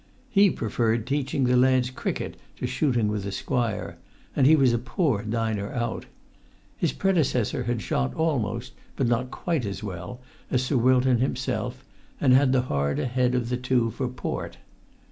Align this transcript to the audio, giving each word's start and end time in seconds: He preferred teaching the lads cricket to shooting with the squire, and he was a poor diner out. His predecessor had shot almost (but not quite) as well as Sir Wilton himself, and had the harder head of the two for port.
He 0.31 0.49
preferred 0.49 1.05
teaching 1.05 1.43
the 1.43 1.55
lads 1.55 1.91
cricket 1.91 2.35
to 2.57 2.65
shooting 2.65 3.07
with 3.07 3.21
the 3.23 3.31
squire, 3.31 3.99
and 4.35 4.47
he 4.47 4.55
was 4.55 4.73
a 4.73 4.79
poor 4.79 5.21
diner 5.21 5.71
out. 5.73 6.07
His 6.75 6.91
predecessor 6.91 7.65
had 7.65 7.83
shot 7.83 8.15
almost 8.15 8.73
(but 8.95 9.05
not 9.05 9.29
quite) 9.29 9.63
as 9.63 9.83
well 9.83 10.19
as 10.49 10.63
Sir 10.65 10.77
Wilton 10.77 11.19
himself, 11.19 11.85
and 12.19 12.33
had 12.33 12.51
the 12.51 12.63
harder 12.63 13.05
head 13.05 13.35
of 13.35 13.49
the 13.49 13.57
two 13.57 13.91
for 13.91 14.07
port. 14.07 14.57